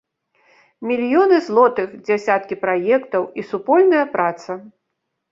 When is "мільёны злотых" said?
0.91-1.91